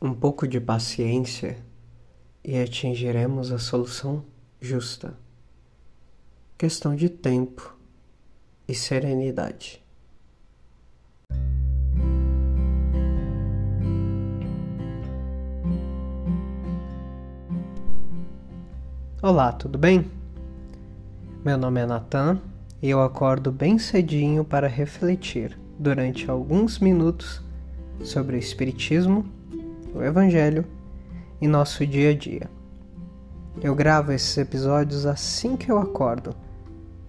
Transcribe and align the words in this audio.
um 0.00 0.14
pouco 0.14 0.46
de 0.46 0.60
paciência 0.60 1.58
e 2.44 2.56
atingiremos 2.56 3.50
a 3.50 3.58
solução 3.58 4.24
justa. 4.60 5.14
Questão 6.56 6.94
de 6.94 7.08
tempo 7.08 7.76
e 8.66 8.74
serenidade. 8.74 9.82
Olá, 19.20 19.52
tudo 19.52 19.76
bem? 19.76 20.08
Meu 21.44 21.58
nome 21.58 21.80
é 21.80 21.86
Natan 21.86 22.40
e 22.80 22.88
eu 22.88 23.02
acordo 23.02 23.50
bem 23.50 23.78
cedinho 23.80 24.44
para 24.44 24.68
refletir 24.68 25.58
durante 25.76 26.30
alguns 26.30 26.78
minutos 26.78 27.42
sobre 28.00 28.36
o 28.36 28.38
Espiritismo 28.38 29.26
o 29.94 30.02
Evangelho 30.02 30.64
em 31.40 31.48
nosso 31.48 31.86
dia 31.86 32.10
a 32.10 32.14
dia. 32.14 32.50
Eu 33.60 33.74
gravo 33.74 34.12
esses 34.12 34.36
episódios 34.36 35.06
assim 35.06 35.56
que 35.56 35.70
eu 35.70 35.78
acordo, 35.78 36.34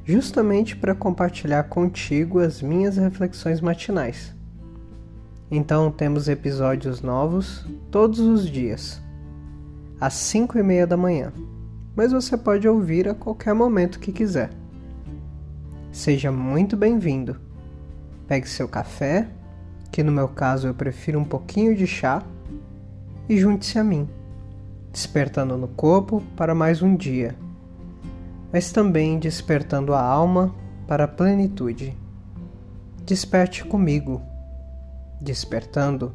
justamente 0.03 0.75
para 0.75 0.95
compartilhar 0.95 1.63
contigo 1.63 2.39
as 2.39 2.61
minhas 2.61 2.97
reflexões 2.97 3.61
matinais. 3.61 4.33
Então 5.51 5.91
temos 5.91 6.27
episódios 6.27 7.01
novos 7.01 7.65
todos 7.91 8.19
os 8.19 8.49
dias, 8.49 9.01
às 9.99 10.13
5 10.13 10.57
e 10.57 10.63
meia 10.63 10.87
da 10.87 10.97
manhã, 10.97 11.33
mas 11.95 12.11
você 12.11 12.37
pode 12.37 12.67
ouvir 12.67 13.07
a 13.07 13.13
qualquer 13.13 13.53
momento 13.53 13.99
que 13.99 14.11
quiser. 14.11 14.51
Seja 15.91 16.31
muito 16.31 16.77
bem-vindo. 16.77 17.35
Pegue 18.27 18.47
seu 18.47 18.67
café, 18.67 19.27
que 19.91 20.03
no 20.03 20.11
meu 20.11 20.27
caso 20.27 20.67
eu 20.67 20.73
prefiro 20.73 21.19
um 21.19 21.25
pouquinho 21.25 21.75
de 21.75 21.87
chá 21.87 22.23
e 23.29 23.37
junte-se 23.37 23.77
a 23.77 23.83
mim, 23.83 24.09
despertando 24.91 25.55
no 25.55 25.67
corpo 25.67 26.23
para 26.35 26.55
mais 26.55 26.81
um 26.81 26.95
dia, 26.95 27.37
mas 28.51 28.71
também 28.71 29.19
despertando 29.19 29.93
a 29.93 30.01
alma 30.01 30.55
para 30.87 31.03
a 31.03 31.07
plenitude. 31.07 31.95
Desperte 33.05 33.63
comigo, 33.63 34.19
despertando 35.21 36.11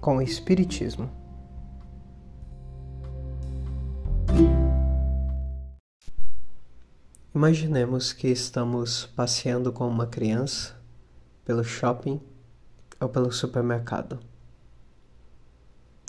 com 0.00 0.16
o 0.16 0.22
Espiritismo. 0.22 1.10
Imaginemos 7.34 8.14
que 8.14 8.28
estamos 8.28 9.04
passeando 9.14 9.70
com 9.70 9.86
uma 9.86 10.06
criança 10.06 10.74
pelo 11.44 11.62
shopping 11.62 12.18
ou 12.98 13.10
pelo 13.10 13.30
supermercado. 13.30 14.18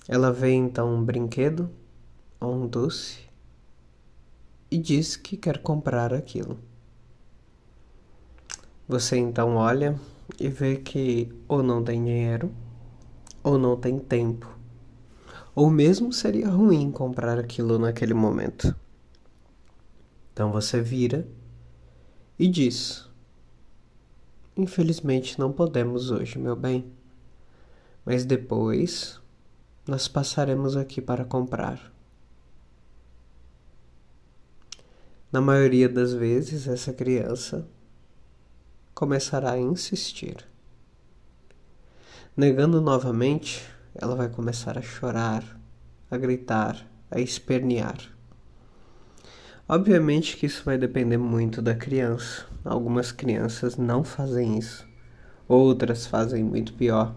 Ela 0.07 0.31
vê 0.31 0.53
então 0.53 0.95
um 0.95 1.03
brinquedo 1.03 1.69
ou 2.39 2.55
um 2.55 2.67
doce 2.67 3.19
e 4.71 4.77
diz 4.77 5.15
que 5.15 5.35
quer 5.35 5.57
comprar 5.57 6.13
aquilo. 6.13 6.57
Você 8.87 9.17
então 9.17 9.55
olha 9.55 9.99
e 10.39 10.47
vê 10.47 10.77
que 10.77 11.29
ou 11.47 11.61
não 11.61 11.83
tem 11.83 12.03
dinheiro 12.03 12.51
ou 13.43 13.57
não 13.57 13.77
tem 13.77 13.97
tempo, 13.97 14.57
ou 15.55 15.69
mesmo 15.69 16.11
seria 16.11 16.49
ruim 16.49 16.91
comprar 16.91 17.39
aquilo 17.39 17.79
naquele 17.79 18.13
momento. 18.13 18.75
Então 20.33 20.51
você 20.51 20.81
vira 20.81 21.27
e 22.37 22.47
diz: 22.47 23.09
Infelizmente 24.55 25.39
não 25.39 25.51
podemos 25.51 26.11
hoje, 26.11 26.37
meu 26.37 26.55
bem, 26.55 26.91
mas 28.05 28.25
depois 28.25 29.19
nós 29.87 30.07
passaremos 30.07 30.75
aqui 30.75 31.01
para 31.01 31.23
comprar. 31.23 31.91
Na 35.31 35.41
maioria 35.41 35.87
das 35.87 36.13
vezes, 36.13 36.67
essa 36.67 36.93
criança 36.93 37.67
começará 38.93 39.51
a 39.51 39.59
insistir. 39.59 40.45
Negando 42.35 42.81
novamente, 42.81 43.65
ela 43.95 44.15
vai 44.15 44.29
começar 44.29 44.77
a 44.77 44.81
chorar, 44.81 45.43
a 46.09 46.17
gritar, 46.17 46.85
a 47.09 47.19
espernear. 47.19 47.97
Obviamente 49.67 50.37
que 50.37 50.45
isso 50.45 50.63
vai 50.63 50.77
depender 50.77 51.17
muito 51.17 51.61
da 51.61 51.75
criança. 51.75 52.45
Algumas 52.63 53.11
crianças 53.11 53.75
não 53.75 54.03
fazem 54.03 54.57
isso, 54.57 54.87
outras 55.47 56.05
fazem 56.05 56.43
muito 56.43 56.73
pior. 56.73 57.13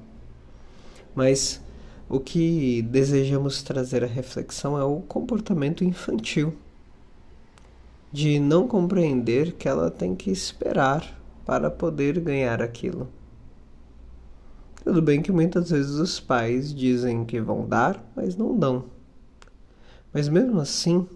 Mas 1.15 1.61
o 2.11 2.19
que 2.19 2.83
desejamos 2.83 3.63
trazer 3.63 4.03
à 4.03 4.07
reflexão 4.09 4.77
é 4.77 4.83
o 4.83 4.97
comportamento 4.97 5.85
infantil, 5.85 6.53
de 8.11 8.41
não 8.41 8.67
compreender 8.67 9.53
que 9.53 9.69
ela 9.69 9.93
tem 9.93 10.17
que 10.17 10.29
esperar 10.29 11.17
para 11.47 11.71
poder 11.71 12.19
ganhar 12.19 12.61
aquilo. 12.61 13.09
Tudo 14.83 15.01
bem 15.01 15.23
que 15.23 15.31
muitas 15.31 15.71
vezes 15.71 15.93
os 15.93 16.19
pais 16.19 16.75
dizem 16.75 17.25
que 17.25 17.41
vão 17.41 17.65
dar, 17.65 18.05
mas 18.17 18.35
não 18.35 18.59
dão. 18.59 18.87
Mas 20.13 20.29
mesmo 20.29 20.59
assim, 20.59 21.07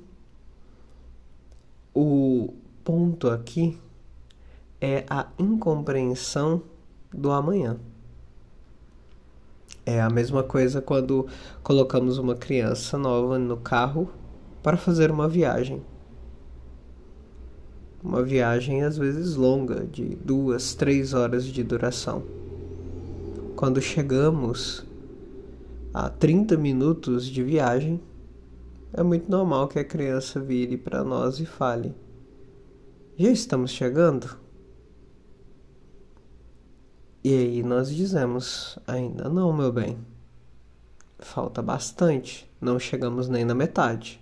o 1.92 2.54
ponto 2.84 3.28
aqui 3.28 3.76
é 4.80 5.04
a 5.10 5.26
incompreensão 5.40 6.62
do 7.12 7.32
amanhã. 7.32 7.80
É 9.86 10.00
a 10.00 10.08
mesma 10.08 10.42
coisa 10.42 10.80
quando 10.80 11.26
colocamos 11.62 12.16
uma 12.16 12.34
criança 12.34 12.96
nova 12.96 13.38
no 13.38 13.58
carro 13.58 14.08
para 14.62 14.78
fazer 14.78 15.10
uma 15.10 15.28
viagem. 15.28 15.82
Uma 18.02 18.22
viagem 18.22 18.82
às 18.82 18.96
vezes 18.96 19.36
longa, 19.36 19.84
de 19.84 20.16
duas, 20.16 20.74
três 20.74 21.12
horas 21.12 21.44
de 21.44 21.62
duração. 21.62 22.22
Quando 23.54 23.80
chegamos 23.80 24.86
a 25.92 26.08
30 26.08 26.56
minutos 26.56 27.26
de 27.26 27.42
viagem, 27.42 28.00
é 28.92 29.02
muito 29.02 29.30
normal 29.30 29.68
que 29.68 29.78
a 29.78 29.84
criança 29.84 30.40
vire 30.40 30.78
para 30.78 31.04
nós 31.04 31.38
e 31.40 31.44
fale: 31.44 31.94
Já 33.18 33.30
estamos 33.30 33.70
chegando? 33.70 34.43
E 37.24 37.32
aí 37.34 37.62
nós 37.62 37.88
dizemos: 37.88 38.78
ainda 38.86 39.30
não, 39.30 39.50
meu 39.50 39.72
bem. 39.72 39.96
Falta 41.18 41.62
bastante, 41.62 42.46
não 42.60 42.78
chegamos 42.78 43.30
nem 43.30 43.46
na 43.46 43.54
metade. 43.54 44.20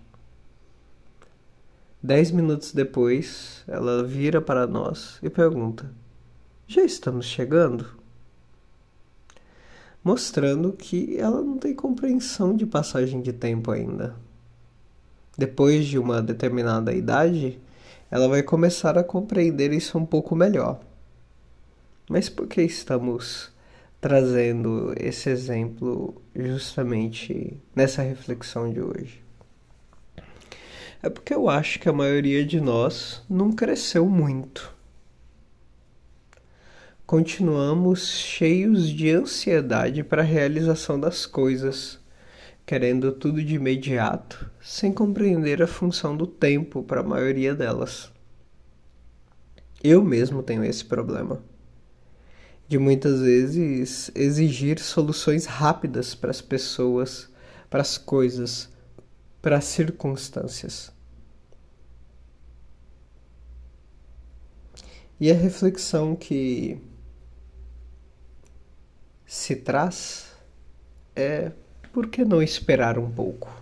Dez 2.01 2.31
minutos 2.31 2.73
depois, 2.73 3.65
ela 3.67 4.05
vira 4.05 4.41
para 4.41 4.69
nós 4.69 5.19
e 5.21 5.29
pergunta: 5.29 5.91
Já 6.69 6.85
estamos 6.85 7.27
chegando? 7.27 7.87
Mostrando 10.05 10.73
que 10.73 11.17
ela 11.19 11.43
não 11.43 11.59
tem 11.59 11.75
compreensão 11.75 12.55
de 12.55 12.67
passagem 12.67 13.21
de 13.21 13.33
tempo 13.33 13.73
ainda. 13.73 14.15
Depois 15.37 15.87
de 15.87 15.99
uma 15.99 16.23
determinada 16.23 16.93
idade, 16.93 17.61
ela 18.09 18.29
vai 18.29 18.45
começar 18.45 18.97
a 18.97 19.03
compreender 19.03 19.73
isso 19.73 19.99
um 19.99 20.07
pouco 20.07 20.37
melhor. 20.37 20.79
Mas 22.13 22.29
por 22.29 22.47
que 22.47 22.61
estamos 22.61 23.51
trazendo 23.99 24.93
esse 25.01 25.31
exemplo 25.31 26.21
justamente 26.37 27.57
nessa 27.75 28.03
reflexão 28.03 28.71
de 28.71 28.83
hoje? 28.83 29.23
É 31.03 31.09
porque 31.09 31.33
eu 31.33 31.49
acho 31.49 31.81
que 31.81 31.89
a 31.89 31.93
maioria 31.93 32.45
de 32.45 32.61
nós 32.61 33.23
não 33.31 33.51
cresceu 33.51 34.07
muito. 34.07 34.75
Continuamos 37.07 38.07
cheios 38.11 38.91
de 38.91 39.09
ansiedade 39.09 40.05
para 40.05 40.21
a 40.21 40.27
realização 40.27 41.01
das 41.01 41.25
coisas, 41.25 41.99
querendo 42.67 43.11
tudo 43.13 43.43
de 43.43 43.55
imediato, 43.55 44.51
sem 44.61 44.93
compreender 44.93 45.63
a 45.63 45.67
função 45.67 46.15
do 46.15 46.27
tempo 46.27 46.83
para 46.83 47.01
a 47.01 47.03
maioria 47.03 47.55
delas. 47.55 48.13
Eu 49.83 50.05
mesmo 50.05 50.43
tenho 50.43 50.63
esse 50.63 50.85
problema 50.85 51.51
de 52.73 52.79
muitas 52.79 53.21
vezes 53.21 54.11
exigir 54.15 54.79
soluções 54.79 55.45
rápidas 55.45 56.15
para 56.15 56.31
as 56.31 56.41
pessoas, 56.41 57.29
para 57.69 57.83
as 57.83 57.99
coisas, 57.99 58.71
para 59.43 59.59
as 59.59 59.67
circunstâncias. 59.67 60.91
E 65.21 65.31
a 65.31 65.35
reflexão 65.35 66.17
que 66.17 66.81
se 69.27 69.55
traz 69.55 70.33
é 71.15 71.53
por 71.93 72.07
que 72.07 72.25
não 72.25 72.43
esperar 72.43 72.99
um 72.99 73.11
pouco? 73.11 73.55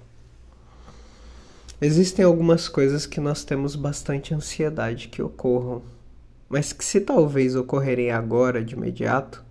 Existem 1.81 2.25
algumas 2.25 2.69
coisas 2.69 3.07
que 3.07 3.19
nós 3.19 3.43
temos 3.43 3.75
bastante 3.75 4.33
ansiedade 4.33 5.09
que 5.09 5.21
ocorram 5.21 5.83
mas 6.51 6.73
que 6.73 6.85
se 6.85 7.01
talvez 7.01 7.55
ocorrerem 7.55 8.11
agora 8.11 8.65
de 8.65 8.75
imediato, 8.75 9.45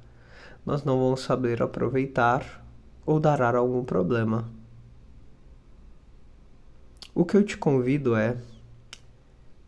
nós 0.65 0.83
não 0.83 0.99
vamos 0.99 1.21
saber 1.21 1.61
aproveitar 1.63 2.61
ou 3.05 3.21
dará 3.21 3.57
algum 3.57 3.85
problema. 3.85 4.49
O 7.15 7.23
que 7.23 7.37
eu 7.37 7.43
te 7.43 7.57
convido 7.57 8.17
é 8.17 8.35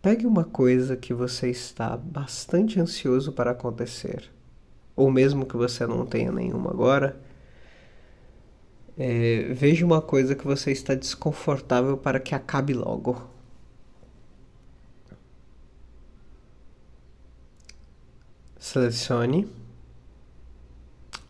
pegue 0.01 0.25
uma 0.28 0.44
coisa 0.44 0.98
que 0.98 1.13
você 1.13 1.50
está 1.50 1.95
bastante 1.95 2.81
ansioso 2.81 3.31
para 3.31 3.51
acontecer, 3.51 4.30
ou 4.94 5.10
mesmo 5.10 5.45
que 5.45 5.56
você 5.56 5.88
não 5.88 6.06
tenha 6.06 6.33
nenhuma 6.33 6.69
agora. 6.69 7.18
É, 8.98 9.54
veja 9.54 9.86
uma 9.86 10.01
coisa 10.01 10.36
que 10.36 10.45
você 10.45 10.72
está 10.72 10.94
desconfortável 10.95 11.95
para 11.95 12.19
que 12.19 12.36
acabe 12.36 12.74
logo. 12.74 13.31
Selecione, 18.62 19.50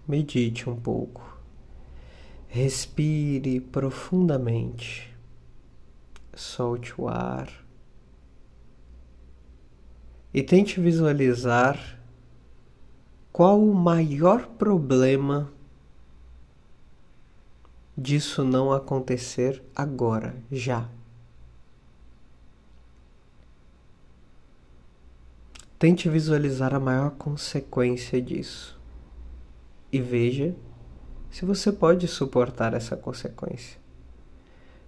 medite 0.05 0.69
um 0.69 0.75
pouco, 0.75 1.39
respire 2.49 3.61
profundamente, 3.61 5.15
solte 6.33 6.93
o 6.99 7.07
ar 7.07 7.49
e 10.33 10.43
tente 10.43 10.81
visualizar 10.81 11.97
qual 13.31 13.63
o 13.63 13.73
maior 13.73 14.45
problema 14.45 15.49
disso 17.97 18.43
não 18.43 18.73
acontecer 18.73 19.63
agora, 19.73 20.35
já. 20.51 20.89
Tente 25.81 26.07
visualizar 26.07 26.75
a 26.75 26.79
maior 26.79 27.09
consequência 27.09 28.21
disso 28.21 28.79
e 29.91 29.99
veja 29.99 30.55
se 31.31 31.43
você 31.43 31.71
pode 31.71 32.07
suportar 32.07 32.75
essa 32.75 32.95
consequência. 32.95 33.79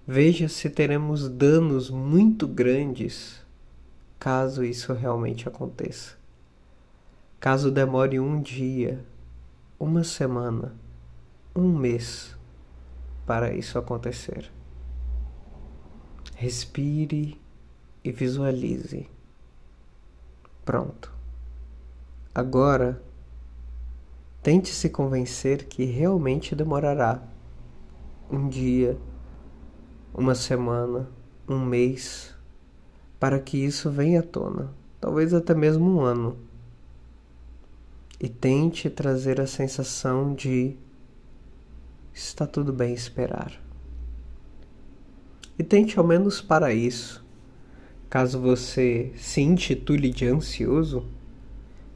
Veja 0.05 0.47
se 0.47 0.69
teremos 0.69 1.27
danos 1.27 1.89
muito 1.89 2.47
grandes 2.47 3.41
caso 4.19 4.63
isso 4.63 4.93
realmente 4.93 5.47
aconteça. 5.47 6.15
Caso 7.39 7.71
demore 7.71 8.19
um 8.19 8.39
dia, 8.39 9.03
uma 9.79 10.03
semana, 10.03 10.75
um 11.55 11.75
mês 11.75 12.37
para 13.25 13.51
isso 13.51 13.79
acontecer. 13.79 14.51
Respire 16.35 17.41
e 18.03 18.11
visualize. 18.11 19.11
Pronto. 20.65 21.11
Agora, 22.33 23.01
tente 24.41 24.69
se 24.69 24.89
convencer 24.89 25.65
que 25.65 25.83
realmente 25.83 26.55
demorará 26.55 27.21
um 28.31 28.47
dia, 28.47 28.97
uma 30.13 30.33
semana, 30.33 31.09
um 31.47 31.59
mês 31.59 32.33
para 33.19 33.39
que 33.39 33.57
isso 33.57 33.91
venha 33.91 34.21
à 34.21 34.23
tona, 34.23 34.73
talvez 34.99 35.33
até 35.33 35.53
mesmo 35.53 35.85
um 35.85 36.01
ano. 36.01 36.37
E 38.19 38.29
tente 38.29 38.89
trazer 38.89 39.41
a 39.41 39.47
sensação 39.47 40.33
de 40.33 40.77
está 42.13 42.47
tudo 42.47 42.71
bem 42.71 42.93
esperar. 42.93 43.61
E 45.59 45.63
tente 45.63 45.99
ao 45.99 46.05
menos 46.05 46.41
para 46.41 46.73
isso 46.73 47.22
Caso 48.13 48.39
você 48.39 49.11
se 49.17 49.41
intitule 49.41 50.11
de 50.11 50.27
ansioso, 50.27 51.03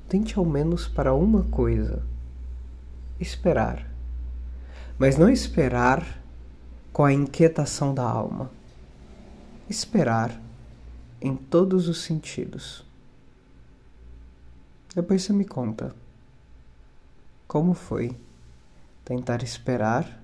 tente 0.10 0.36
ao 0.36 0.44
menos 0.44 0.88
para 0.88 1.14
uma 1.14 1.44
coisa: 1.44 2.02
esperar. 3.20 3.88
Mas 4.98 5.16
não 5.16 5.30
esperar 5.30 6.20
com 6.92 7.06
a 7.06 7.14
inquietação 7.14 7.94
da 7.94 8.02
alma. 8.02 8.50
Esperar 9.70 10.42
em 11.22 11.36
todos 11.36 11.88
os 11.88 12.02
sentidos. 12.02 12.84
Depois 14.96 15.22
você 15.22 15.34
me 15.34 15.46
conta 15.46 15.96
como 17.48 17.76
foi 17.76 18.18
tentar 19.06 19.44
esperar 19.44 20.20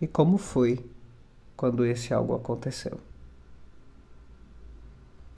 e 0.00 0.06
como 0.06 0.38
foi 0.38 0.88
quando 1.56 1.84
esse 1.84 2.14
algo 2.14 2.36
aconteceu. 2.36 3.00